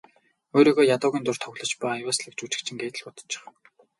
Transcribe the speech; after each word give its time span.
Өөрийгөө 0.55 0.85
ядуугийн 0.95 1.25
дүрд 1.25 1.41
тоглож 1.43 1.71
буй 1.77 1.89
авъяаслагжүжигчин 1.91 2.75
гээд 2.79 2.95
л 2.97 3.03
бодчих. 3.05 3.43